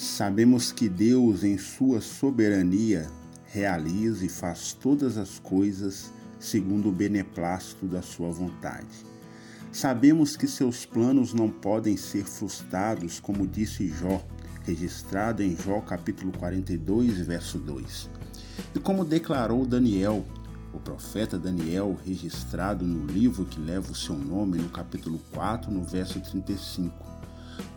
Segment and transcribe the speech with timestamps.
[0.00, 3.10] Sabemos que Deus, em sua soberania,
[3.46, 8.86] realiza e faz todas as coisas segundo o beneplácito da sua vontade.
[9.72, 14.24] Sabemos que seus planos não podem ser frustrados, como disse Jó,
[14.62, 18.08] registrado em Jó capítulo 42, verso 2.
[18.76, 20.24] E como declarou Daniel,
[20.72, 25.82] o profeta Daniel, registrado no livro que leva o seu nome, no capítulo 4, no
[25.82, 27.17] verso 35.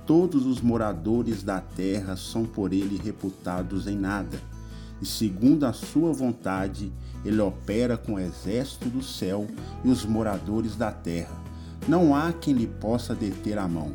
[0.05, 4.39] Todos os moradores da terra são por ele reputados em nada,
[5.01, 6.91] e segundo a sua vontade,
[7.23, 9.47] ele opera com o exército do céu
[9.83, 11.35] e os moradores da terra.
[11.87, 13.91] Não há quem lhe possa deter a mão,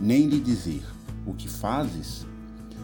[0.00, 0.82] nem lhe dizer:
[1.26, 2.26] O que fazes?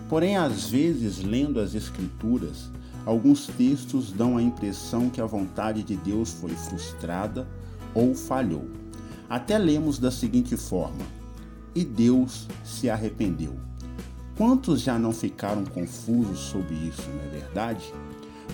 [0.09, 2.71] Porém, às vezes, lendo as Escrituras,
[3.05, 7.47] alguns textos dão a impressão que a vontade de Deus foi frustrada
[7.95, 8.67] ou falhou.
[9.29, 11.05] Até lemos da seguinte forma:
[11.75, 13.55] e Deus se arrependeu.
[14.37, 17.93] Quantos já não ficaram confusos sobre isso, não é verdade?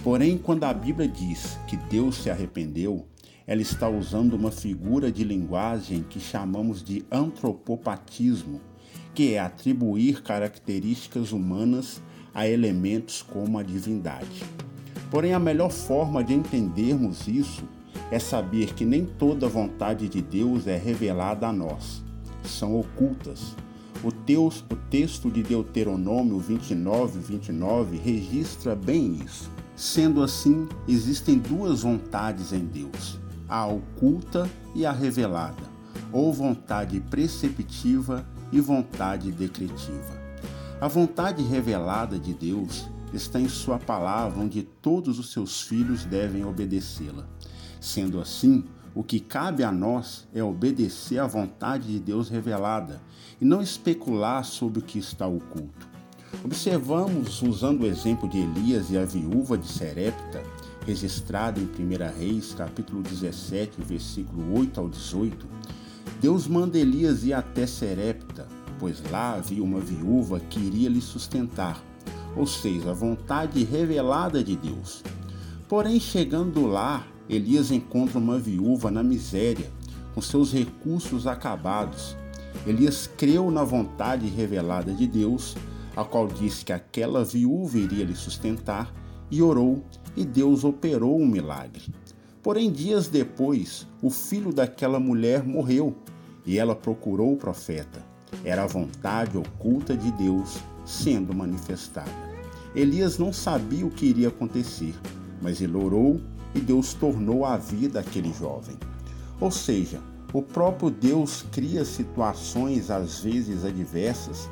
[0.03, 3.07] Porém, quando a Bíblia diz que Deus se arrependeu,
[3.47, 8.61] ela está usando uma figura de linguagem que chamamos de antropopatismo,
[9.15, 14.43] que é atribuir características humanas a elementos como a divindade.
[15.11, 17.65] Porém, a melhor forma de entendermos isso
[18.11, 22.04] é saber que nem toda vontade de Deus é revelada a nós
[22.47, 23.55] são ocultas.
[24.03, 29.51] O, teus, o texto de Deuteronômio 29, 29 registra bem isso.
[29.75, 33.19] Sendo assim, existem duas vontades em Deus:
[33.49, 35.63] a oculta e a revelada,
[36.13, 40.23] ou vontade preceptiva e vontade decretiva.
[40.81, 46.45] A vontade revelada de Deus está em Sua palavra, onde todos os seus filhos devem
[46.45, 47.27] obedecê-la.
[47.81, 53.01] Sendo assim, o que cabe a nós é obedecer à vontade de Deus revelada
[53.41, 55.89] e não especular sobre o que está oculto.
[56.45, 60.43] Observamos, usando o exemplo de Elias e a viúva de Serepta,
[60.87, 65.47] registrado em 1 Reis, capítulo 17, versículo 8 ao 18,
[66.21, 68.47] Deus manda Elias ir até Serepta,
[68.79, 71.83] pois lá havia uma viúva que iria lhe sustentar,
[72.37, 75.03] ou seja, a vontade revelada de Deus.
[75.69, 79.71] Porém, chegando lá, Elias encontra uma viúva na miséria,
[80.15, 82.17] com seus recursos acabados.
[82.67, 85.57] Elias creu na vontade revelada de Deus,
[85.97, 88.93] a qual disse que aquela viúva iria lhe sustentar,
[89.31, 89.83] e orou,
[90.17, 91.83] e Deus operou um milagre.
[92.43, 95.97] Porém, dias depois, o filho daquela mulher morreu,
[96.45, 98.05] e ela procurou o profeta.
[98.45, 102.11] Era a vontade oculta de Deus sendo manifestada.
[102.75, 104.95] Elias não sabia o que iria acontecer,
[105.41, 106.21] mas ele orou
[106.55, 108.77] e Deus tornou a vida aquele jovem.
[109.41, 110.01] Ou seja,
[110.33, 114.49] o próprio Deus cria situações às vezes adversas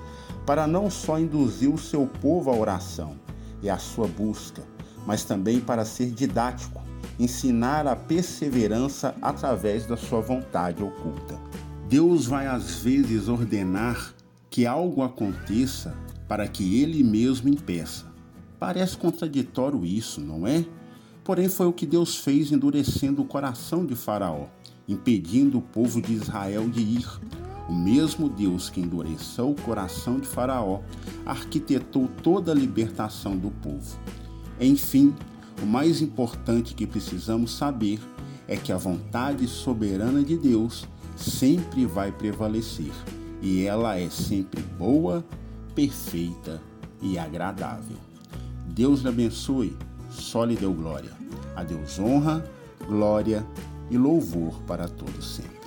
[0.47, 3.17] para não só induzir o seu povo à oração
[3.63, 4.63] e à sua busca,
[5.07, 6.83] mas também para ser didático,
[7.19, 11.39] ensinar a perseverança através da sua vontade oculta.
[11.89, 14.15] Deus vai às vezes ordenar
[14.49, 15.97] que algo aconteça
[16.29, 18.07] para que ele mesmo impeça.
[18.59, 20.65] Parece contraditório isso, não é?
[21.25, 24.47] Porém, foi o que Deus fez endurecendo o coração de Faraó,
[24.89, 27.09] impedindo o povo de Israel de ir.
[27.69, 30.81] O mesmo Deus que endureceu o coração de Faraó
[31.25, 33.97] arquitetou toda a libertação do povo.
[34.61, 35.15] Enfim,
[35.63, 38.01] o mais importante que precisamos saber
[38.49, 42.93] é que a vontade soberana de Deus sempre vai prevalecer
[43.41, 45.25] e ela é sempre boa,
[45.75, 46.61] perfeita
[47.01, 47.97] e agradável.
[48.67, 49.77] Deus lhe abençoe
[50.13, 51.11] só lhe deu glória.
[51.57, 52.45] A Deus honra,
[52.87, 53.45] glória
[53.91, 55.62] e louvor para todos sempre.